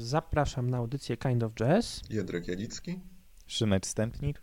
[0.00, 3.00] Zapraszam na audycję Kind of Jazz Jędrek Janicki.
[3.46, 4.42] Szymek Stępnik.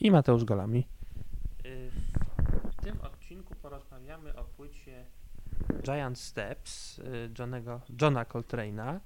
[0.00, 0.86] i Mateusz Golami.
[2.70, 5.06] W tym odcinku porozmawiamy o płycie
[5.82, 9.00] Giant Steps y, Johnego, Johna Coltrane'a,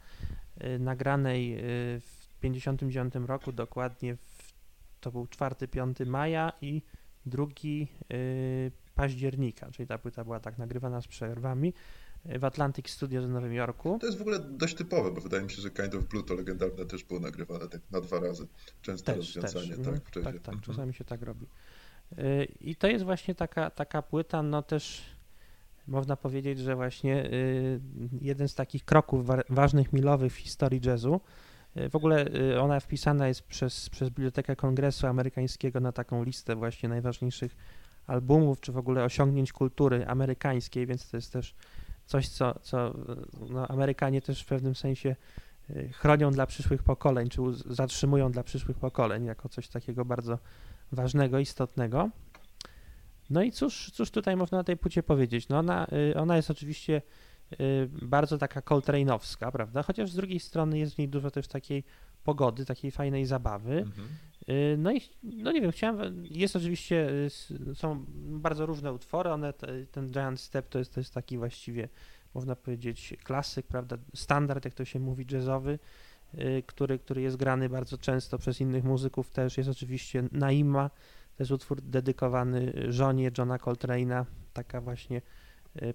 [0.64, 1.58] y, nagranej
[1.96, 4.52] y, w 59 roku, dokładnie w,
[5.00, 6.82] to był 4-5 maja i
[7.26, 7.44] 2
[8.12, 11.72] y, października, czyli ta płyta była tak nagrywana z przerwami y,
[12.38, 13.98] w Atlantic Studios w Nowym Jorku.
[14.00, 16.34] To jest w ogóle dość typowe, bo wydaje mi się, że Kind of Blue to
[16.34, 18.46] legendarne też było nagrywane tak na dwa razy.
[18.82, 19.76] Często Też, rozwiązanie, też.
[19.76, 19.78] tak?
[19.86, 20.00] Mhm.
[20.00, 20.24] W czasie.
[20.24, 20.60] tak, tak, Mhm.
[20.60, 21.46] czasami się tak robi.
[22.18, 25.02] Y, I to jest właśnie taka, taka płyta, no też
[25.86, 27.80] można powiedzieć, że właśnie y,
[28.20, 31.20] jeden z takich kroków wa- ważnych, milowych w historii jazzu.
[31.76, 32.26] Y, W ogóle
[32.60, 37.56] ona wpisana jest przez, przez Bibliotekę Kongresu Amerykańskiego na taką listę właśnie najważniejszych
[38.06, 41.54] albumów, czy w ogóle osiągnięć kultury amerykańskiej, więc to jest też
[42.08, 42.94] coś, co, co y,
[43.50, 45.16] no, Amerykanie też w pewnym sensie
[45.70, 50.38] y, chronią dla przyszłych pokoleń, czy zatrzymują dla przyszłych pokoleń jako coś takiego bardzo
[50.92, 52.10] ważnego, istotnego.
[53.30, 55.48] No i cóż, cóż tutaj można na tej płycie powiedzieć?
[55.48, 57.02] No ona, y, ona jest oczywiście
[58.02, 59.82] bardzo taka Coltrane'owska, prawda?
[59.82, 61.84] Chociaż z drugiej strony jest w niej dużo też takiej
[62.24, 63.78] pogody, takiej fajnej zabawy.
[63.78, 64.08] Mhm.
[64.48, 67.10] Y, No i no nie wiem, chciałem, jest oczywiście,
[67.70, 71.38] y, są bardzo różne utwory, one, te- ten Giant Step to jest, to jest taki
[71.38, 71.88] właściwie,
[72.34, 75.78] można powiedzieć, klasyk, prawda, standard, jak to się mówi, jazzowy,
[76.34, 80.88] y, który, który jest grany bardzo często przez innych muzyków też, jest oczywiście Naima,
[81.36, 85.22] to jest utwór dedykowany żonie Johna Coltrane'a, taka właśnie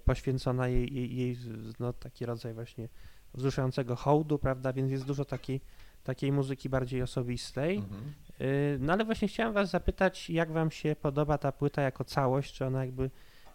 [0.05, 1.37] poświęcona jej, jej, jej
[1.79, 2.89] no, taki rodzaj właśnie
[3.33, 5.61] wzruszającego hołdu, prawda, więc jest dużo takiej,
[6.03, 7.77] takiej muzyki bardziej osobistej.
[7.77, 8.13] Mhm.
[8.39, 12.53] Yy, No ale właśnie chciałem was zapytać, jak wam się podoba ta płyta jako całość,
[12.53, 13.09] czy ona jakby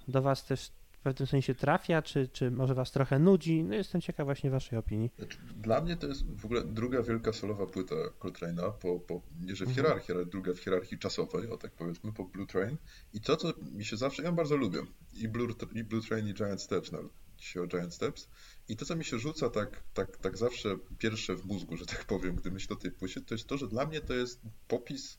[0.08, 3.64] do was też w pewnym sensie trafia, czy, czy może was trochę nudzi?
[3.64, 5.10] No jestem ciekaw właśnie waszej opinii.
[5.18, 9.56] Znaczy, Dla mnie to jest w ogóle druga wielka solowa płyta Coltrane'a, po, po, nie
[9.56, 9.74] że w Mhm.
[9.86, 12.76] hierarchii, ale druga w hierarchii czasowej, o tak powiedzmy, po Blue Train.
[13.12, 14.78] I to, co mi się zawsze, ja bardzo lubię,
[15.14, 18.28] i Blue, i Blue Train, i Giant Steps, nawet dzisiaj o Giant Steps.
[18.68, 22.04] I to, co mi się rzuca tak, tak, tak zawsze pierwsze w mózgu, że tak
[22.04, 25.18] powiem, gdy myślę o tej płycie, to jest to, że dla mnie to jest popis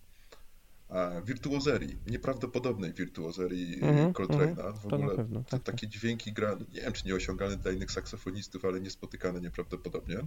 [0.89, 4.79] a, wirtuozerii, nieprawdopodobnej wirtuozerii Mhm, Coltrane'a.
[4.79, 5.63] W ogóle pewno, tak, tak.
[5.63, 10.17] takie dźwięki gra, nie wiem czy nieosiągalne dla innych saksofonistów, ale niespotykane nieprawdopodobnie.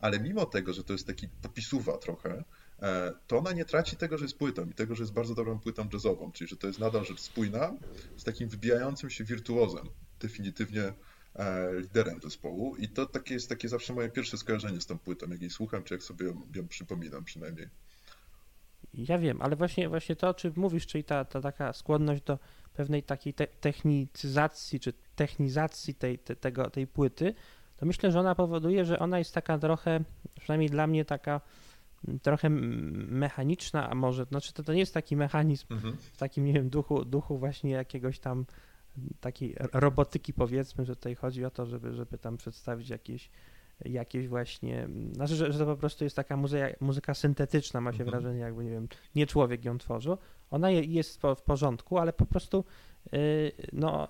[0.00, 2.44] Ale mimo tego, że to jest taki popisuwa trochę,
[2.82, 5.58] e, to ona nie traci tego, że jest płytą i tego, że jest bardzo dobrą
[5.58, 7.74] płytą jazzową, czyli że to jest nadal rzecz spójna
[8.16, 9.88] z takim wybijającym się wirtuozem,
[10.20, 10.92] definitywnie e,
[11.80, 15.40] liderem zespołu i to takie jest takie zawsze moje pierwsze skojarzenie z tą płytą, jak
[15.40, 17.68] jej słucham, czy jak sobie ją, ją przypominam przynajmniej.
[18.94, 22.38] Ja wiem, ale właśnie, właśnie to, o czym mówisz, czyli ta, ta taka skłonność do
[22.74, 27.34] pewnej takiej te technicyzacji, czy technizacji tej, te, tego, tej płyty,
[27.76, 30.00] to myślę, że ona powoduje, że ona jest taka trochę,
[30.40, 31.40] przynajmniej dla mnie taka
[32.08, 35.96] mm, trochę mechaniczna, a może, znaczy to, to nie jest taki mechanizm, Mhm.
[36.12, 38.46] w takim, nie wiem, duchu, duchu właśnie jakiegoś tam
[39.20, 43.30] takiej robotyki powiedzmy, że tutaj chodzi o to, żeby, żeby tam przedstawić jakieś,
[43.84, 47.92] jakieś właśnie, mm, znaczy, że, że to po prostu jest taka muzyka, muzyka syntetyczna, ma
[47.92, 48.10] się Mhm.
[48.10, 50.18] wrażenie, jakby, nie wiem, nie człowiek ją tworzył.
[50.50, 52.64] Ona je- jest po- w porządku, ale po prostu
[53.14, 54.08] y, no,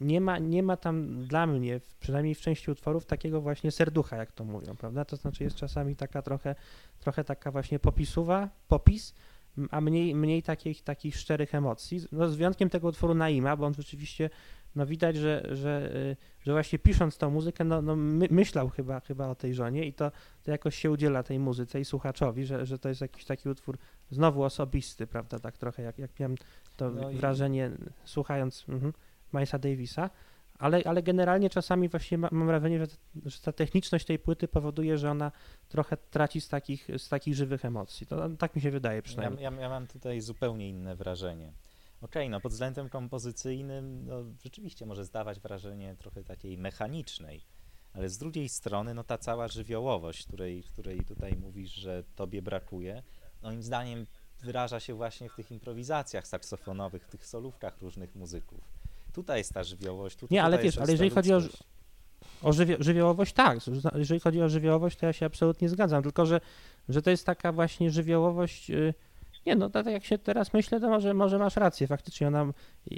[0.00, 4.32] nie ma, nie ma tam dla mnie, przynajmniej w części utworów, takiego właśnie serducha, jak
[4.32, 5.04] to mówią, prawda?
[5.04, 6.54] To znaczy jest czasami taka trochę,
[7.00, 9.14] trochę taka właśnie popisuwa, popis,
[9.70, 12.00] a mniej, mniej takich, takich szczerych emocji.
[12.12, 14.30] No, z wyjątkiem tego utworu Naima, bo on rzeczywiście,
[14.76, 19.00] no widać, że, że, y, że właśnie pisząc tą muzykę, no, no my, myślał chyba,
[19.00, 20.10] chyba o tej żonie i to,
[20.42, 23.78] to jakoś się udziela tej muzyce i słuchaczowi, że, że to jest jakiś taki utwór
[24.10, 26.36] znowu osobisty, prawda, tak trochę jak, jak miałem
[26.76, 27.70] to No i- wrażenie
[28.04, 28.92] słuchając mhm,
[29.32, 30.10] Milesa Davisa,
[30.62, 32.86] ale, ale generalnie czasami właśnie ma, mam wrażenie,
[33.24, 35.32] że, ta- techniczność tej płyty powoduje, że ona
[35.68, 38.06] trochę traci z takich, z takich żywych emocji.
[38.06, 39.44] To tak mi się wydaje Ja, przynajmniej.
[39.44, 41.52] ja, ja mam tutaj zupełnie inne wrażenie.
[42.00, 47.40] Okej, no pod względem kompozycyjnym no, rzeczywiście może zdawać wrażenie trochę takiej mechanicznej,
[47.94, 53.02] ale z drugiej strony no ta cała żywiołowość, której, której tutaj mówisz, że tobie brakuje,
[53.42, 54.06] moim zdaniem
[54.40, 58.71] wyraża się właśnie w tych improwizacjach saksofonowych, w tych solówkach różnych muzyków.
[59.12, 60.16] Tutaj jest ta żywiołowość.
[60.16, 61.40] Tutaj, Nie, ale wiesz, ale jeżeli chodzi o.
[62.42, 63.58] O żywi żywiołowość tak,
[63.94, 66.40] jeżeli chodzi o żywiołowość, to ja się absolutnie zgadzam, tylko że,
[66.88, 68.94] że to jest taka właśnie żywiołowość, y,
[69.46, 72.52] nie no, tak jak się teraz myślę, to może, może masz rację, faktycznie ona,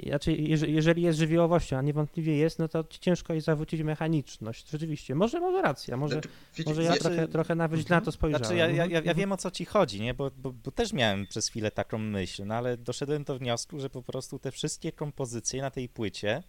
[0.07, 5.15] znaczy jeże- jeżeli jest żywiołowością, a niewątpliwie jest, no to ciężko jest zawrócić mechaniczność, rzeczywiście,
[5.15, 6.29] może, może racja, może, Znaczy,
[6.65, 8.45] może ja trochę, trochę nawet źle na to spojrzałem.
[8.45, 9.17] Znaczy, ja, ja, ja, ja Mhm.
[9.17, 10.13] wiem o co ci chodzi, nie?
[10.13, 13.89] Bo, bo, bo też miałem przez chwilę taką myśl, no ale doszedłem do wniosku, że
[13.89, 16.43] po prostu te wszystkie kompozycje na tej płycie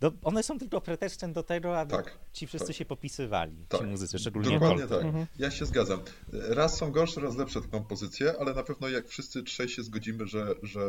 [0.00, 2.76] do, one są tylko pretekstem do tego, aby Tak, ci wszyscy tak.
[2.76, 3.80] się popisywali, Tak.
[3.80, 4.98] ci muzycy, szczególnie Dokładnie Coldplay.
[5.00, 5.06] tak.
[5.08, 5.26] Mhm.
[5.38, 6.00] Ja się zgadzam.
[6.32, 10.26] Raz są gorsze, raz lepsze te kompozycje, ale na pewno jak wszyscy trzej się zgodzimy,
[10.26, 10.86] że, że, e,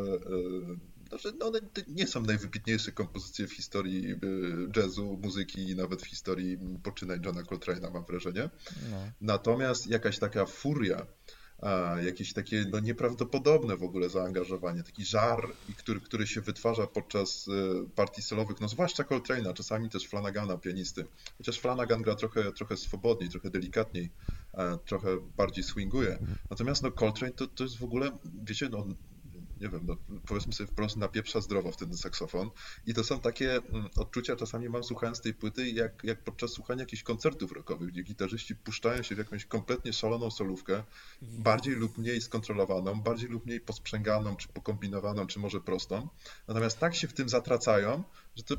[1.12, 4.18] no, że no one nie są najwybitniejsze kompozycje w historii e,
[4.82, 8.50] jazzu, muzyki i nawet w historii poczynań Johna Coltrane'a, mam wrażenie.
[8.92, 8.98] No.
[9.22, 11.06] Natomiast jakaś taka furia,
[12.06, 15.48] jakieś takie no, nieprawdopodobne w ogóle zaangażowanie, taki żar,
[15.78, 21.06] który, który się wytwarza podczas e, partii solowych, no zwłaszcza Coltrane'a, czasami też Flanagana, pianisty.
[21.38, 24.10] Chociaż Flanagan gra trochę, trochę swobodniej, trochę delikatniej,
[24.86, 26.20] trochę bardziej swinguje.
[26.50, 28.12] Natomiast no Coltrane to, to jest w ogóle,
[28.44, 28.88] wiecie, no
[29.62, 29.98] nie wiem, no,
[30.28, 32.50] powiedzmy sobie wprost, napieprza zdrowo w ten saksofon.
[32.86, 36.80] I to są takie mm, odczucia, czasami mam słuchając tej płyty, jak, jak podczas słuchania
[36.82, 40.84] jakichś koncertów rockowych, gdzie gitarzyści puszczają się w jakąś kompletnie szaloną solówkę,
[41.22, 46.08] bardziej lub mniej skontrolowaną, bardziej lub mniej posprzęganą, czy pokombinowaną, czy może prostą.
[46.48, 48.04] Natomiast tak się w tym zatracają,
[48.36, 48.56] że to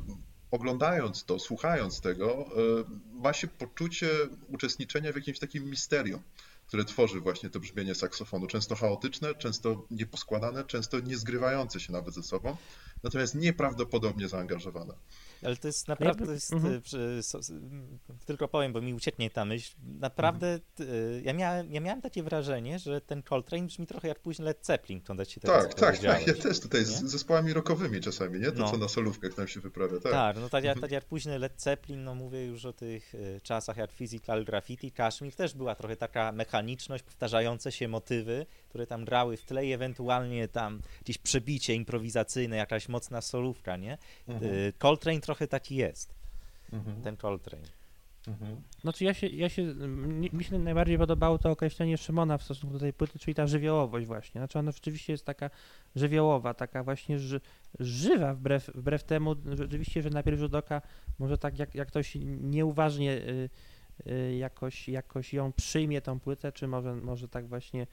[0.51, 2.45] oglądając to, słuchając tego,
[2.81, 4.09] y, ma się poczucie
[4.47, 6.21] uczestniczenia w jakimś takim misterium,
[6.67, 8.47] które tworzy właśnie to brzmienie saksofonu.
[8.47, 12.57] Często chaotyczne, często nieposkładane, często nie zgrywające się nawet ze sobą,
[13.03, 14.93] natomiast nieprawdopodobnie zaangażowane.
[15.45, 16.81] Ale to jest naprawdę, by- to jest, mhm.
[16.81, 20.89] przy, so, s- m, tylko powiem, bo mi ucieknie ta myśl, naprawdę Mhm.
[20.99, 24.65] y, ja, miałem, ja miałem takie wrażenie, że ten Coltrane brzmi trochę jak później Led
[24.65, 26.27] Zeppelin, tego, Tak, tak, tak.
[26.27, 27.09] Ja też tutaj z nie?
[27.09, 28.51] zespołami rockowymi czasami, nie?
[28.51, 28.71] To, No.
[28.71, 29.99] co na solówkach nam się wyprawia.
[29.99, 30.11] Tak.
[30.11, 30.81] Tak, no tak, jak- Mhm.
[30.81, 34.91] tak jak później Led Zeppelin, no mówię już o tych y, czasach jak Physical Graffiti,
[34.91, 39.71] Kashmir też była trochę taka mechaniczność, powtarzające się motywy, które tam grały w tle i
[39.73, 43.97] ewentualnie tam gdzieś przebicie improwizacyjne, jakaś mocna solówka, nie?
[44.27, 44.73] Mhm.
[44.81, 46.15] Coltrane trochę taki jest,
[46.73, 47.01] Mhm.
[47.01, 47.67] ten Coltrane.
[48.27, 48.61] Mhm.
[48.81, 49.63] Znaczy ja się, ja się,
[49.97, 53.47] mi mi się najbardziej podobało to określenie Szymona w stosunku do tej płyty, czyli ta
[53.47, 54.41] żywiołowość właśnie.
[54.41, 55.49] Znaczy ona rzeczywiście jest taka
[55.95, 57.41] żywiołowa, taka właśnie ży,
[57.79, 60.81] żywa wbrew, wbrew temu rzeczywiście, że na pierwszy rzut oka
[61.19, 63.49] może tak jak, jak ktoś nieuważnie y,
[64.07, 67.87] y, jakoś, jakoś ją przyjmie tą płytę, czy może, może tak właśnie y,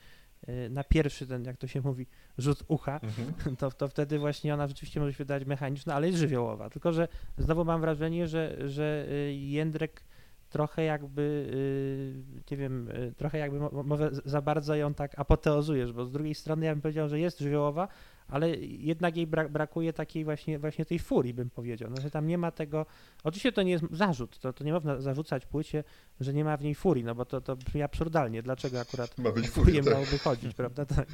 [0.70, 2.06] na pierwszy ten, jak to się mówi,
[2.38, 3.56] rzut ucha, Mhm.
[3.60, 6.70] to, to wtedy właśnie ona rzeczywiście może się wydać mechaniczna, ale jest żywiołowa.
[6.70, 7.08] Tylko, że
[7.38, 10.04] znowu mam wrażenie, że, że y, Jędrek
[10.50, 11.22] trochę jakby,
[11.54, 16.12] y, nie wiem, y, trochę jakby mo- może za bardzo ją tak apoteozujesz, bo z
[16.12, 17.88] drugiej strony ja bym powiedział, że jest żywiołowa,
[18.30, 21.90] ale jednak jej bra brakuje takiej właśnie, właśnie tej furii, bym powiedział.
[21.90, 22.86] No, że tam nie ma tego,
[23.24, 25.84] oczywiście to nie jest zarzut, to, to nie można zarzucać płycie,
[26.20, 29.32] że nie ma w niej furii, no bo to, to brzmi absurdalnie, dlaczego akurat Ma
[29.32, 29.92] być furia, furię tak.
[29.92, 30.86] miałoby chodzić, prawda?
[30.86, 31.06] Tak.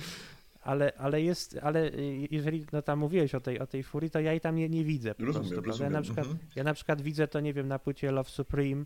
[0.62, 1.90] Ale, ale jest, ale
[2.30, 4.84] jeżeli no tam mówiłeś o tej, o tej furii, to ja jej tam nie, nie
[4.84, 5.92] widzę po Rozumiem, prostu, rozumiem.
[5.92, 6.46] Ja na, przykład, Mhm.
[6.56, 8.84] ja na przykład widzę to, nie wiem, na płycie Love Supreme,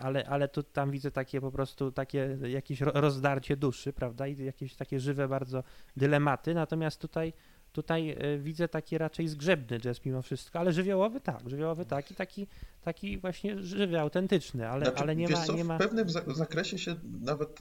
[0.00, 4.26] ale, ale tu tam widzę takie po prostu takie jakieś ro- rozdarcie duszy, prawda?
[4.26, 5.62] I jakieś takie żywe bardzo
[5.96, 7.32] dylematy, natomiast tutaj
[7.74, 12.14] Tutaj y, widzę taki raczej zgrzebny jazz mimo wszystko, ale żywiołowy tak, żywiołowy tak i
[12.14, 12.46] taki,
[12.82, 15.76] taki właśnie żywy, autentyczny, ale, Znaczy, ale nie ma, co, nie ma...
[15.76, 17.58] W pewnym za- zakresie się nawet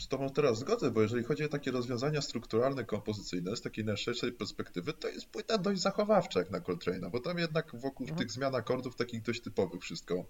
[0.00, 4.32] z Tobą teraz zgodzę, bo jeżeli chodzi o takie rozwiązania strukturalne, kompozycyjne, z takiej najszerszej
[4.32, 8.18] perspektywy, to jest płyta dość zachowawcza jak na Coltrane'a, bo tam jednak wokół Mhm.
[8.18, 10.24] tych zmian akordów takich dość typowych wszystko.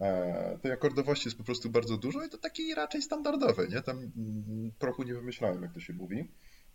[0.00, 3.82] E, tej akordowości jest po prostu bardzo dużo i to takiej raczej standardowej, nie?
[3.82, 6.28] Tam mm, prochu nie wymyślałem, jak to się mówi.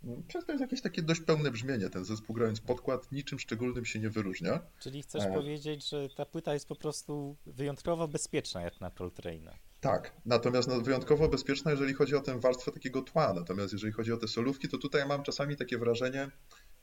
[0.04, 1.90] Mm, Przez to jest jakieś takie dość pełne brzmienie.
[1.90, 4.60] Ten zespół grając podkład niczym szczególnym się nie wyróżnia.
[4.80, 5.34] Czyli chcesz E.
[5.34, 9.54] powiedzieć, że ta płyta jest po prostu wyjątkowo bezpieczna jak na Coltrane'a.
[9.82, 13.34] Tak, natomiast no, wyjątkowo bezpieczna, jeżeli chodzi o tę warstwę takiego tła.
[13.34, 16.32] Natomiast jeżeli chodzi o te solówki, to tutaj mam czasami takie wrażenie,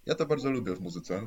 [0.07, 1.27] ja to bardzo lubię w muzyce.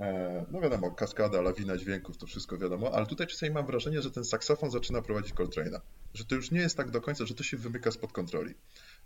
[0.00, 4.10] E, No wiadomo, kaskada, lawina dźwięków, to wszystko wiadomo, ale tutaj czasami mam wrażenie, że
[4.10, 5.80] ten saksofon zaczyna prowadzić Coltrane'a.
[6.14, 8.54] Że to już nie jest tak do końca, że to się wymyka spod kontroli.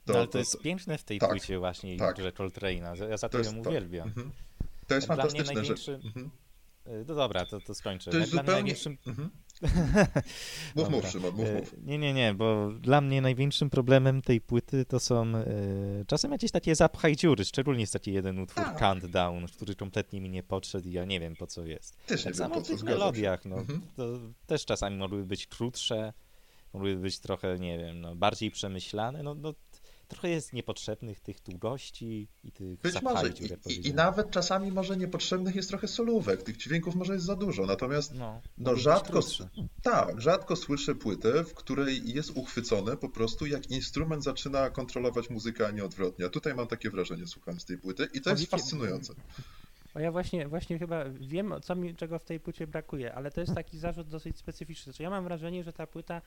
[0.07, 2.21] no, ale to, jest piękne w tej tak, płycie właśnie, tak.
[2.21, 3.09] że Coltrane'a.
[3.11, 3.71] Ja za to, to ją to.
[3.71, 4.09] uwielbiam.
[4.09, 4.31] Mhm.
[4.87, 5.95] To jest Dla fantastyczne, największy- że...
[5.95, 6.31] Mhm.
[6.87, 8.11] Y, No dobra, to, to skończę.
[8.11, 8.63] To jest Dla zupełnie...
[8.63, 8.99] największym...
[9.07, 9.31] Mhm.
[10.77, 11.75] Mów, mów, Szymon, mów, E, mów.
[11.85, 15.45] Nie, nie, nie, bo dla mnie największym problemem tej płyty to są e,
[16.07, 18.79] czasem jakieś takie zapchaj dziury, szczególnie jest taki jeden utwór, Tak.
[18.79, 22.07] Countdown, który kompletnie mi nie podszedł i ja nie wiem po co jest.
[22.07, 23.81] Też nie Tak wiem samo po w tych melodiach, no, Mhm.
[23.97, 24.05] to
[24.47, 26.13] też czasami mogłyby być krótsze,
[26.73, 29.55] mogłyby być trochę, nie wiem, no, bardziej przemyślane, no, no
[30.15, 33.29] trochę jest niepotrzebnych tych długości i tych Być zapchaj może.
[33.69, 36.43] I, i, nawet czasami może niepotrzebnych jest trochę solówek.
[36.43, 37.67] Tych dźwięków może jest za dużo.
[37.67, 39.21] Natomiast No, no rzadko,
[39.83, 45.67] tak, rzadko słyszę płytę, w której jest uchwycone po prostu jak instrument zaczyna kontrolować muzykę,
[45.67, 46.27] a nie odwrotnie.
[46.27, 49.15] A tutaj mam takie wrażenie słuchając tej płyty i to jest fascynujące.
[49.95, 53.41] Bo ja właśnie, właśnie chyba wiem, co mi, czego w tej płycie brakuje, ale to
[53.41, 54.93] jest taki zarzut dosyć specyficzny.
[54.93, 56.23] Znaczy, ja mam wrażenie, że ta płyta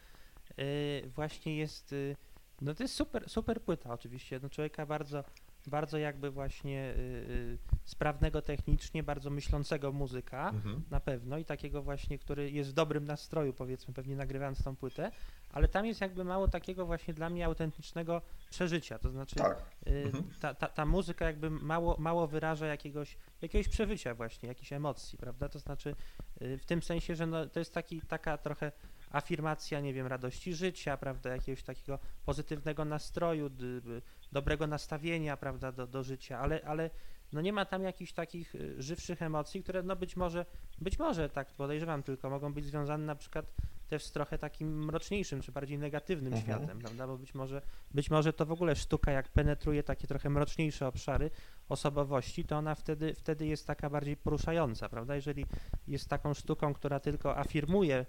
[0.60, 2.15] y, właśnie jest, y,
[2.61, 5.23] no to jest super, super płyta oczywiście, no człowieka bardzo,
[5.67, 10.83] bardzo jakby właśnie y, y, sprawnego technicznie, bardzo myślącego muzyka, Mhm.
[10.89, 15.11] na pewno i takiego właśnie, który jest w dobrym nastroju, powiedzmy, pewnie nagrywając tą płytę,
[15.49, 19.57] ale tam jest jakby mało takiego właśnie dla mnie autentycznego przeżycia, to znaczy Tak.
[19.87, 20.23] y, Mhm.
[20.41, 25.49] ta, ta, ta muzyka jakby mało, mało wyraża jakiegoś, jakiegoś przeżycia właśnie, jakichś emocji, prawda,
[25.49, 25.95] to znaczy
[26.41, 28.71] y, w tym sensie, że no, to jest taki, taka trochę
[29.11, 33.49] afirmacja, nie wiem, radości życia, prawda, jakiegoś takiego pozytywnego nastroju,
[34.31, 36.89] dobrego nastawienia, prawda, do, do życia, ale, ale
[37.33, 40.45] no nie ma tam jakichś takich y, żywszych emocji, które no być może,
[40.81, 43.45] być może tak podejrzewam tylko, mogą być związane na przykład
[43.87, 46.43] też z trochę takim mroczniejszym, czy bardziej negatywnym Mhm.
[46.43, 47.61] światem, prawda, bo być może,
[47.91, 51.31] być może to w ogóle sztuka jak penetruje takie trochę mroczniejsze obszary
[51.69, 55.45] osobowości, to ona wtedy, wtedy jest taka bardziej poruszająca, prawda, jeżeli
[55.87, 58.05] jest taką sztuką, która tylko afirmuje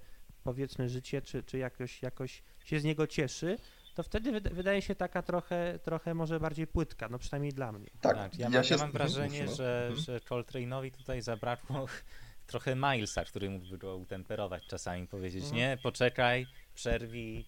[0.52, 3.58] powiedzmy życie, czy, czy jakoś, jakoś się z niego cieszy,
[3.94, 7.86] to wtedy wyda- wydaje się taka trochę, trochę może bardziej płytka, no przynajmniej dla mnie.
[8.00, 9.54] Tak, ja, ja mam, się- ja mam mhm, wrażenie, no.
[9.54, 10.04] że, Mhm.
[10.04, 11.86] że Coltrane'owi tutaj zabrakło
[12.50, 15.56] trochę Milesa, który mógłby go utemperować czasami, powiedzieć, Mhm.
[15.56, 17.44] nie, poczekaj, przerwij,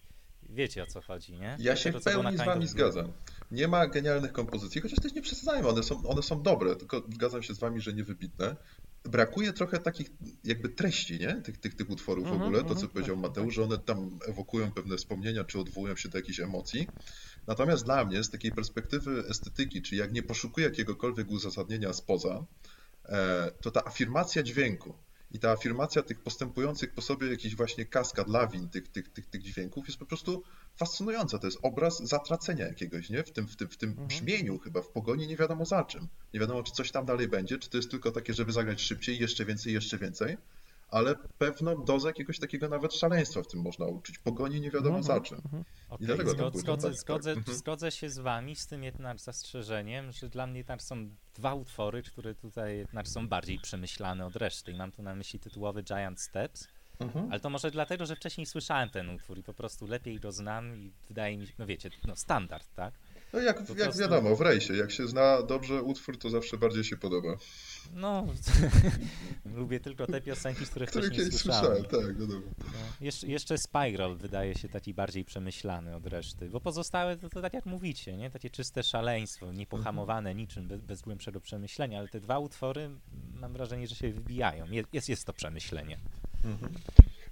[0.49, 1.55] wiecie o co chodzi, nie?
[1.59, 3.11] Ja się To, w pełni z wami zgadzam.
[3.51, 7.43] Nie ma genialnych kompozycji, chociaż też nie przesadzajmy, one są, one są dobre, tylko zgadzam
[7.43, 8.55] się z wami, że niewybitne.
[9.03, 10.09] Brakuje trochę takich
[10.43, 11.41] jakby treści, nie?
[11.41, 13.77] Tych, tych, tych utworów w Mhm, ogóle, to co mhm, powiedział tak, Mateusz, że one
[13.77, 16.91] tam ewokują pewne wspomnienia, czy odwołują się do jakichś emocji.
[17.47, 22.45] Natomiast dla mnie, z takiej perspektywy estetyki, czy jak nie poszukuję jakiegokolwiek uzasadnienia spoza,
[23.05, 24.93] e, to ta afirmacja dźwięku
[25.33, 29.41] i ta afirmacja tych postępujących po sobie jakichś właśnie kaskad, lawin tych, tych, tych, tych
[29.41, 30.43] dźwięków jest po prostu
[30.75, 31.39] fascynująca.
[31.39, 33.23] To jest obraz zatracenia jakiegoś, nie?
[33.23, 34.07] W tym, w tym, w tym Mhm.
[34.07, 36.07] brzmieniu chyba, w pogoni nie wiadomo za czym.
[36.33, 39.19] Nie wiadomo, czy coś tam dalej będzie, czy to jest tylko takie, żeby zagrać szybciej,
[39.19, 40.37] jeszcze więcej, jeszcze więcej,
[40.91, 44.19] ale pewną dozę jakiegoś takiego nawet szaleństwa w tym można uczyć.
[44.19, 45.37] Pogoni nie wiadomo za Mhm, czym.
[45.45, 45.63] mhm.
[45.89, 47.55] Okej, dlatego zgod- tak zgodzę, tak, zgodzę, tak.
[47.55, 52.03] Zgodzę się z wami z tym jednak zastrzeżeniem, że dla mnie jednak są dwa utwory,
[52.03, 54.71] które tutaj jednak są bardziej przemyślane od reszty.
[54.71, 56.67] I mam tu na myśli tytułowy Giant Steps,
[56.99, 57.31] Mhm.
[57.31, 60.75] ale to może dlatego, że wcześniej słyszałem ten utwór i po prostu lepiej go znam
[60.75, 62.93] i wydaje mi się, no wiecie, no standard, tak?
[63.33, 66.57] No jak, Po jak prostu- wiadomo, w rejsie, jak się zna dobrze utwór, to zawsze
[66.57, 67.37] bardziej się podoba.
[67.93, 68.27] No,
[69.55, 71.75] lubię tylko te piosenki, z których Który wcześniej kiedyś słyszałem.
[71.83, 72.41] słyszałem, tak, wiadomo.
[72.59, 72.65] No,
[73.01, 77.53] jeszcze, jeszcze Spiral wydaje się taki bardziej przemyślany od reszty, bo pozostałe to, to tak
[77.53, 78.29] jak mówicie, nie?
[78.29, 82.89] Takie czyste szaleństwo, niepohamowane niczym, bez, bez głębszego przemyślenia, ale te dwa utwory
[83.35, 84.65] mam wrażenie, że się wybijają.
[84.71, 85.97] Je- Jest, jest to przemyślenie.
[86.43, 86.73] Mhm.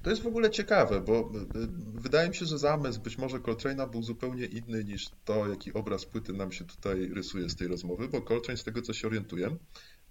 [0.03, 3.37] To jest w ogóle ciekawe, bo y, y, wydaje mi się, że zamysł być może
[3.37, 7.67] Coltrane'a był zupełnie inny niż to, jaki obraz płyty nam się tutaj rysuje z tej
[7.67, 9.57] rozmowy, bo Coltrane, z tego co się orientuję,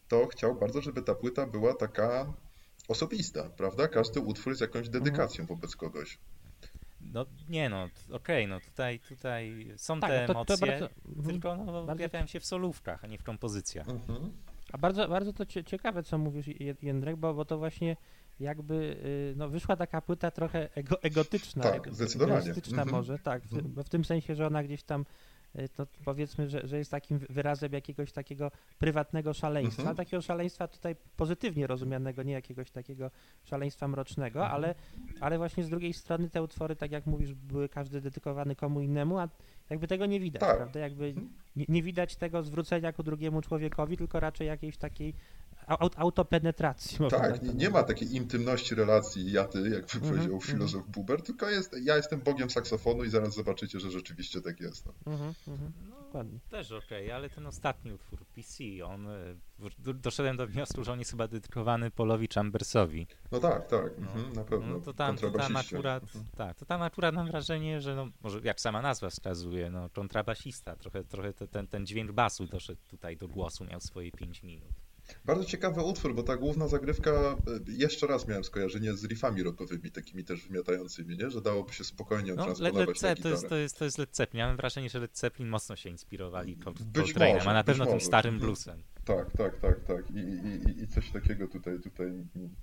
[0.08, 2.32] to chciał bardzo, żeby ta płyta była taka
[2.88, 3.88] osobista, prawda?
[3.88, 6.18] Każdy utwór jest jakąś dedykacją wobec kogoś.
[7.00, 11.26] No nie no, okej, no tutaj, tutaj są Tak, te to, to emocje, bardzo, mhm.
[11.26, 13.88] tylko no, Bardzo- objawiają się w solówkach, a nie w kompozycjach.
[13.88, 14.32] Mhm.
[14.72, 16.46] A bardzo, bardzo to cie, ciekawe, co mówisz,
[16.82, 17.96] Jędrek, bo, bo to właśnie
[18.40, 22.38] jakby y, no, wyszła taka płyta trochę ego, egotyczna, Tak, ego, zdecydowanie.
[22.40, 22.96] egoistyczna Mhm.
[22.96, 23.74] może, tak, w, Mhm.
[23.74, 25.04] bo w tym sensie, że ona gdzieś tam,
[25.74, 29.96] to powiedzmy, że, że jest takim wyrazem jakiegoś takiego prywatnego szaleństwa, Mhm.
[29.96, 33.10] takiego szaleństwa tutaj pozytywnie rozumianego, nie jakiegoś takiego
[33.44, 34.54] szaleństwa mrocznego, Mhm.
[34.54, 34.74] ale,
[35.20, 39.18] ale właśnie z drugiej strony te utwory, tak jak mówisz, były każdy dedykowany komu innemu,
[39.18, 39.28] a
[39.70, 40.56] jakby tego nie widać, Tak.
[40.56, 41.28] prawda, jakby Mhm.
[41.56, 45.14] nie, nie widać tego zwrócenia ku drugiemu człowiekowi, tylko raczej jakiejś takiej
[45.96, 46.98] autopenetracji.
[47.00, 50.40] można Tak, nie, nie ma takiej intymności relacji ja-ty, jak Mhm, powiedział mhm.
[50.40, 54.86] filozof Buber, tylko jest, ja jestem bogiem saksofonu i zaraz zobaczycie, że rzeczywiście tak jest.
[54.86, 54.92] No.
[55.12, 55.34] Mhm,
[55.90, 56.38] No, dokładnie.
[56.50, 59.34] Też okej, ale ten ostatni utwór, PC, on, e,
[59.94, 63.06] doszedłem do wniosku, że on jest chyba dedykowany Paulowi Chambersowi.
[63.32, 64.66] No tak, tak, No, mhm, na pewno.
[64.66, 66.24] No to tam, to tam akurat, Mhm.
[66.36, 70.76] tak, to tam akurat mam wrażenie, że no, może jak sama nazwa wskazuje, no kontrabasista,
[70.76, 74.68] trochę, trochę te, ten, ten dźwięk basu doszedł tutaj do głosu, miał swoje 5 minut.
[75.24, 77.36] Bardzo ciekawy utwór, bo ta główna zagrywka, e,
[77.68, 81.30] jeszcze raz miałem skojarzenie z riffami rockowymi, takimi też wymiatającymi, nie?
[81.30, 84.16] że dałoby się spokojnie No, transponować Led Zepp, to, jest, to, jest, to jest Led
[84.16, 84.38] Zeppelin.
[84.40, 88.06] Ja mam wrażenie, że Led Zeppelin mocno się inspirowali Coltrane'em, a na pewno tym może.
[88.06, 88.46] starym Mhm.
[88.46, 88.82] bluesem.
[89.04, 90.10] Tak, tak, tak, tak.
[90.10, 92.54] I, i, i- I coś takiego tutaj, tutaj mm,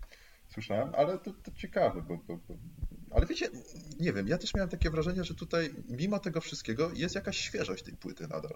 [0.48, 2.58] słyszałem, ale to, to ciekawe, bo, bo, bo...
[3.12, 3.50] Ale wiecie,
[4.00, 7.84] nie wiem, ja też miałem takie wrażenie, że tutaj mimo tego wszystkiego jest jakaś świeżość
[7.84, 8.54] tej płyty nadal.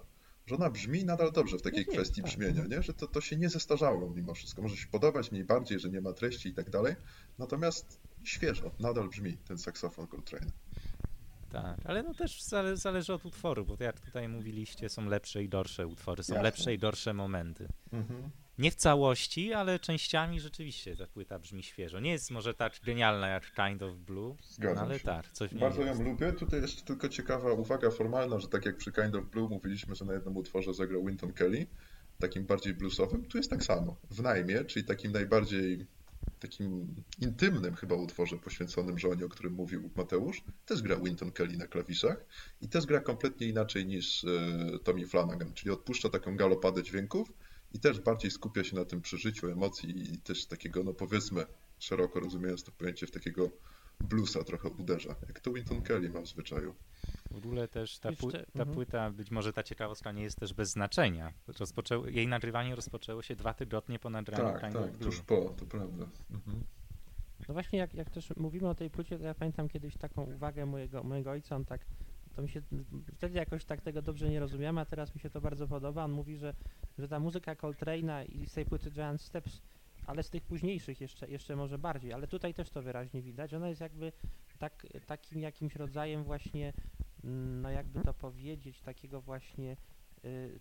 [0.50, 2.30] Że ona brzmi nadal dobrze w takiej Jest, kwestii tak.
[2.30, 2.82] brzmienia, nie?
[2.82, 4.62] Że to, to się nie zestarzało mimo wszystko.
[4.62, 6.94] Może się podobać mniej bardziej, że nie ma treści i tak dalej,
[7.38, 10.50] natomiast świeżo, nadal brzmi ten saksofon Coltrane.
[11.52, 15.48] Tak, ale no też zale, zależy od utworu, bo jak tutaj mówiliście, są lepsze i
[15.48, 16.42] gorsze utwory, są Jasne.
[16.42, 17.68] lepsze i gorsze momenty.
[17.92, 18.30] Mhm.
[18.60, 22.00] Nie w całości, ale częściami rzeczywiście ta płyta brzmi świeżo.
[22.00, 25.04] Nie jest może tak genialna jak Kind of Blue, no ale się.
[25.04, 26.32] tak, coś Bardzo ją lubię.
[26.32, 30.04] Tutaj jeszcze tylko ciekawa uwaga formalna, że tak jak przy Kind of Blue mówiliśmy, że
[30.04, 31.66] na jednym utworze zagrał Winton Kelly,
[32.18, 33.96] takim bardziej bluesowym, tu jest tak samo.
[34.10, 35.86] W najmie, czyli takim najbardziej
[36.40, 41.66] takim intymnym chyba utworze poświęconym żonie, o którym mówił Mateusz, też gra Winton Kelly na
[41.66, 42.24] klawiszach
[42.60, 47.32] i też gra kompletnie inaczej niż e, Tommy Flanagan, czyli odpuszcza taką galopadę dźwięków
[47.72, 51.46] i też bardziej skupia się na tym przeżyciu emocji i też takiego, no powiedzmy,
[51.78, 53.50] szeroko rozumiejąc to pojęcie, w takiego
[54.00, 56.74] bluesa trochę uderza, jak to Winton Kelly ma w zwyczaju.
[57.30, 58.74] W ogóle też ta, pły- ta mhm.
[58.74, 61.32] płyta, być może ta ciekawostka nie jest też bez znaczenia.
[61.58, 65.10] Rozpoczęło, jej nagrywanie rozpoczęło się dwa tygodnie po nagraniu Tak, Kind tak, of Blue.
[65.10, 66.08] tuż po, to prawda.
[66.30, 66.64] Mhm.
[67.48, 70.66] No właśnie, jak, jak też mówimy o tej płycie, to ja pamiętam kiedyś taką uwagę
[70.66, 71.80] mojego, mojego ojca, on tak,
[72.40, 72.62] to mi się,
[73.14, 76.04] wtedy jakoś tak tego dobrze nie rozumiałem, a teraz mi się to bardzo podoba.
[76.04, 76.54] On mówi, że,
[76.98, 79.62] że ta muzyka Coltrane'a i z tej płyty Giant Steps,
[80.06, 83.68] ale z tych późniejszych jeszcze, jeszcze może bardziej, ale tutaj też to wyraźnie widać, ona
[83.68, 84.12] jest jakby
[84.58, 86.72] tak, takim jakimś rodzajem właśnie,
[87.24, 89.76] mm, no jakby to powiedzieć, takiego właśnie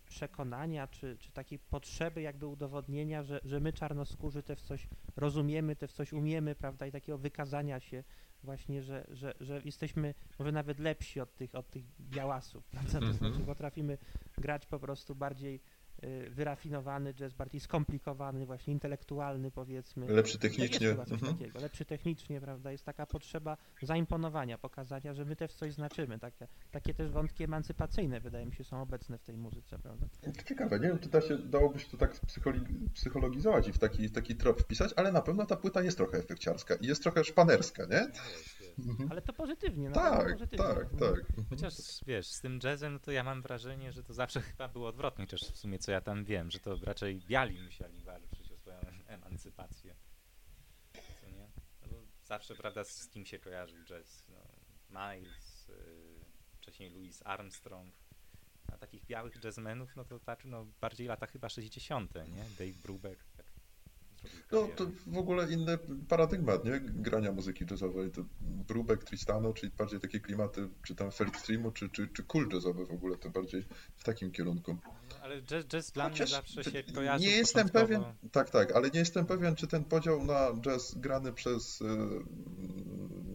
[0.06, 5.92] przekonania, czy, czy takiej potrzeby jakby udowodnienia, że, że my czarnoskórzy też coś rozumiemy, też
[5.92, 8.04] coś umiemy, prawda, i takiego wykazania się
[8.44, 13.06] właśnie, że, że, że jesteśmy może nawet lepsi od tych, od tych białasów, prawda, to
[13.06, 13.18] Mhm.
[13.18, 13.98] znaczy potrafimy
[14.38, 15.60] grać po prostu bardziej y,
[16.30, 20.08] wyrafinowany jazz, bardziej skomplikowany, właśnie intelektualny powiedzmy.
[20.08, 20.88] Lepszy jest technicznie.
[20.88, 21.38] chyba coś Mhm.
[21.38, 26.48] takiego, lepszy technicznie, prawda, jest taka potrzeba zaimponowania, pokazania, że my też coś znaczymy, takie,
[26.72, 30.06] takie też wątki emancypacyjne wydaje mi się są obecne w tej muzyce, prawda.
[30.22, 32.12] To Ciekawe, nie wiem, czy da się, dałoby się to tak
[32.94, 36.76] psychologizować i w taki, taki trop wpisać, ale na pewno ta płyta jest trochę efekciarska
[36.76, 38.08] i jest trochę szpanerska, nie?
[38.88, 39.12] Mhm.
[39.12, 40.66] Ale to pozytywnie, pewno Tak, pozytywnie.
[40.66, 41.00] tak, Mhm.
[41.00, 41.20] tak.
[41.30, 41.48] Mhm.
[41.50, 41.74] Chociaż
[42.08, 45.26] wiesz, z tym jazzem no to ja mam wrażenie, że to zawsze chyba było odwrotnie,
[45.26, 48.80] chociaż w sumie co ja tam wiem, że to raczej biali musieli walczyć o swoją
[49.08, 49.96] emancypację.
[51.22, 51.50] Co nie?
[51.82, 54.26] No bo zawsze, prawda, z kim się kojarzył jazz?
[54.30, 54.42] No,
[54.90, 55.76] Miles, yy,
[56.58, 57.94] wcześniej Louis Armstrong.
[58.74, 62.44] A takich białych jazzmenów, no to tak, no bardziej lata chyba 60., nie?
[62.58, 63.24] Dave Brubeck.
[64.52, 66.80] No to w ogóle inny paradygmat, nie?
[66.80, 68.12] Grania muzyki jazzowej.
[68.12, 72.50] To Brubek, Tristano, czyli bardziej takie klimaty, czy tam Third Streamu, czy, czy, czy cool
[72.54, 73.66] jazzowy w ogóle, to bardziej
[73.98, 74.78] w takim kierunku.
[75.10, 78.72] No, ale jazz, jazz dla Chociaż mnie zawsze się kojarzył Nie jestem pewien, tak, tak,
[78.72, 81.86] ale nie jestem pewien, czy ten podział na jazz grany przez y,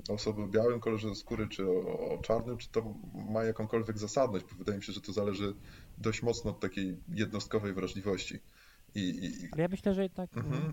[0.09, 4.57] osoby o białym kolorze skóry, czy o, o czarnym, czy to ma jakąkolwiek zasadność, bo
[4.59, 5.55] wydaje mi się, że to zależy
[5.99, 8.39] dość mocno od takiej jednostkowej wrażliwości.
[8.95, 10.55] I, i, Ale ja myślę, że jednak, Mhm.
[10.63, 10.73] mm,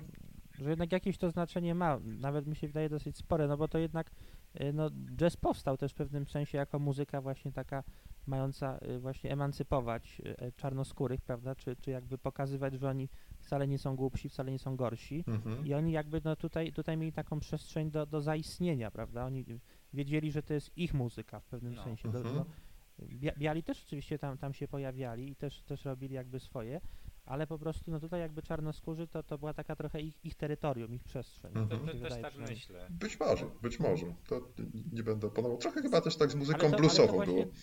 [0.60, 3.78] że jednak jakieś to znaczenie ma, nawet mi się wydaje dosyć spore, no bo to
[3.78, 4.12] jednak
[4.62, 7.84] y, no, jazz powstał też w pewnym sensie jako muzyka właśnie taka
[8.28, 13.68] mająca y, właśnie emancypować y, e, czarnoskórych, prawda, czy, czy jakby pokazywać, że oni wcale
[13.68, 15.66] nie są głupsi, wcale nie są gorsi mhm.
[15.68, 19.46] i oni jakby no tutaj, tutaj mieli taką przestrzeń do, do zaistnienia, prawda, oni
[19.94, 21.84] wiedzieli, że to jest ich muzyka w pewnym No.
[21.84, 22.12] sensie.
[22.12, 22.36] Do, Mhm.
[22.36, 22.46] no,
[23.06, 26.82] Bia- Biali też oczywiście tam, tam się pojawiali i też, też robili jakby swoje,
[27.26, 30.94] ale po prostu no tutaj jakby czarnoskórzy to, to była taka trochę ich, ich terytorium,
[30.94, 31.52] ich przestrzeń.
[31.58, 31.70] Mhm.
[31.82, 32.88] Się te, też wydaje tak myślę.
[32.90, 34.06] Być może, być może.
[34.28, 34.42] To
[34.94, 35.58] nie będę oponował.
[35.58, 37.56] Trochę chyba też tak z muzyką Ale to- ale to bluesową właśnie- było.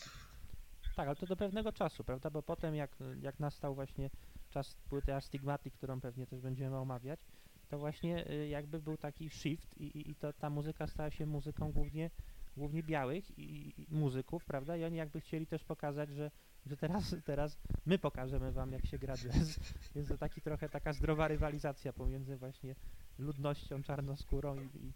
[0.97, 2.31] Tak, ale to do pewnego czasu, prawda?
[2.31, 4.11] Bo potem jak, jak nastał właśnie
[4.51, 7.21] czas płyty Astigmatic, którą pewnie też będziemy omawiać,
[7.69, 11.27] to właśnie y, jakby był taki shift i, i, i to, ta muzyka stała się
[11.27, 12.11] muzyką głównie,
[12.57, 14.77] głównie białych i, i muzyków, prawda?
[14.77, 16.31] I oni jakby chcieli też pokazać, że,
[16.69, 19.61] że teraz, teraz my pokażemy wam, jak się gra jazz.
[19.95, 22.75] Jest to taki trochę taka zdrowa rywalizacja pomiędzy właśnie
[23.19, 24.93] ludnością czarnoskórą i,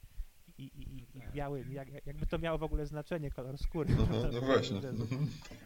[0.59, 1.73] i, i, i, i, białym.
[1.73, 3.95] Jak, jakby to miało w ogóle znaczenie, kolor skóry.
[3.95, 4.81] Prawda, No w właśnie.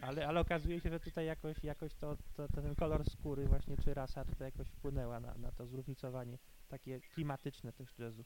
[0.01, 3.77] Ale, ale okazuje się, że tutaj jakoś, jakoś to, to, to ten kolor skóry właśnie,
[3.77, 8.23] czy rasa tutaj jakoś wpłynęła na, na to zróżnicowanie takie klimatyczne też jazzu.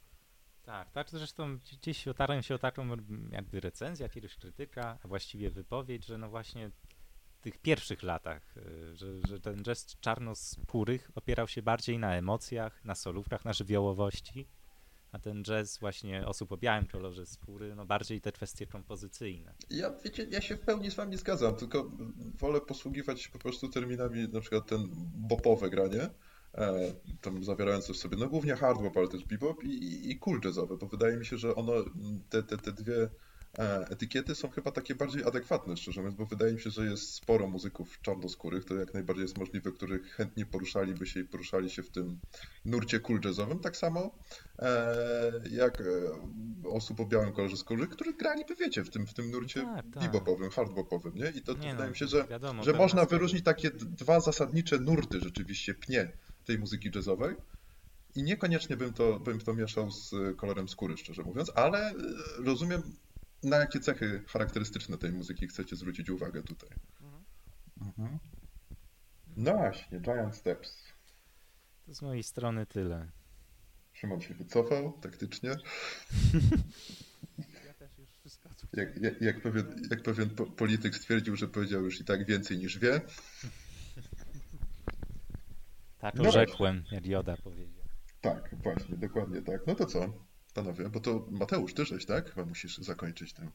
[0.63, 2.87] Tak, tak zresztą gdzieś otarłem się o taką
[3.31, 6.71] jakby recenzja, kiedyś krytyka, a właściwie wypowiedź, że no właśnie
[7.41, 12.95] tych pierwszych latach, y, że, że ten jazz czarnoskórych opierał się bardziej na emocjach, na
[12.95, 14.47] solówkach, na żywiołowości,
[15.11, 19.53] a ten jazz właśnie osób o białym kolorze skóry, no bardziej te kwestie kompozycyjne.
[19.69, 21.91] Ja, wiecie, ja się w pełni z wami zgadzam, tylko
[22.39, 26.09] wolę posługiwać się po prostu terminami, na przykład ten bopowe granie,
[26.55, 30.19] e, tam zawierające w sobie, no głównie hard bop, ale też bebop i, i, i
[30.19, 31.73] cool jazzowe, bo wydaje mi się, że ono,
[32.29, 33.09] te, te, te dwie e,
[33.89, 37.47] etykiety są chyba takie bardziej adekwatne, szczerze mówiąc, bo wydaje mi się, że jest sporo
[37.47, 41.89] muzyków czarnoskórych, to jak najbardziej jest możliwe, których chętnie poruszaliby się i poruszali się w
[41.89, 42.19] tym
[42.65, 44.19] nurcie cool jazzowym, tak samo
[44.59, 45.83] e, jak e,
[46.69, 50.03] osób o białym kolorze skóry, którzy graliby, wiecie, w tym, w tym nurcie Tak, tak.
[50.03, 51.29] bebopowym, hardbopowym, nie?
[51.29, 54.79] I to, Nie wydaje no, mi się, że, wiadomo, że można wyróżnić takie dwa zasadnicze
[54.79, 56.11] nurty rzeczywiście, pnie
[56.45, 57.35] tej muzyki jazzowej.
[58.15, 61.93] I niekoniecznie bym to, bym to mieszał z kolorem skóry, szczerze mówiąc, ale e,
[62.39, 62.81] rozumiem,
[63.43, 66.69] na jakie cechy charakterystyczne tej muzyki chcecie zwrócić uwagę tutaj.
[67.81, 68.19] Mhm.
[69.37, 70.83] No właśnie, Giant Steps.
[71.85, 73.11] To z mojej strony tyle.
[73.93, 75.49] Szymon się wycofał taktycznie.
[77.65, 81.47] Ja też już wszystko tu Jak, jak, jak, pewien, jak pewien po- polityk stwierdził, że
[81.47, 83.01] powiedział już i tak więcej niż wie.
[85.99, 87.83] Tak No orzekłem, jak Joda powiedział.
[88.21, 89.67] Tak, właśnie, dokładnie tak.
[89.67, 90.13] No to co,
[90.53, 92.29] panowie, bo to Mateusz, ty żeś, tak?
[92.29, 93.51] Chyba musisz zakończyć tym.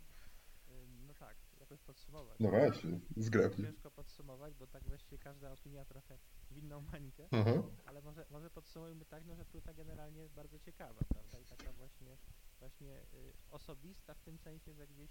[1.07, 2.41] No tak, jakoś podsumować.
[2.41, 3.65] No właśnie, zgrabnie.
[3.65, 6.19] Ciężko podsumować, bo tak właściwie każda opinia trochę
[6.51, 7.63] w inną mańkę, Aha.
[7.87, 11.39] ale może, może podsumujmy tak, no, że płyta generalnie jest bardzo ciekawa, prawda?
[11.39, 12.17] I taka właśnie,
[12.59, 15.11] właśnie y, osobista w tym sensie, że gdzieś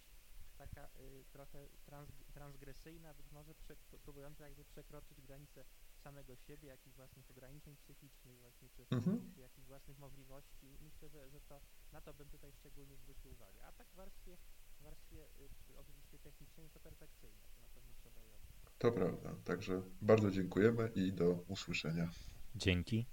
[0.58, 5.66] taka y, trochę trans, transgresyjna, być może prze, próbująca jakby przekroczyć granice
[6.06, 9.32] samego siebie, jakichś własnych ograniczeń psychicznych właśnie, czy, Mhm.
[9.34, 10.78] czy jakichś własnych możliwości.
[10.82, 13.66] Myślę, że, że to na to bym tutaj szczególnie zwrócił uwagę.
[13.68, 14.38] A tak w warstwie,
[14.80, 18.42] w warstwie y, oczywiście technicznej to perfekcyjne, to na pewno trzeba oddać.
[18.78, 19.36] To prawda.
[19.46, 22.12] Także bardzo dziękujemy i do usłyszenia.
[22.56, 23.06] Dzięki.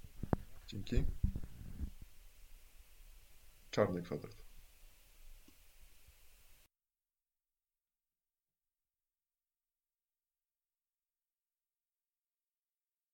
[0.67, 1.03] Dzięki.
[3.71, 4.42] Czarny kwadrat.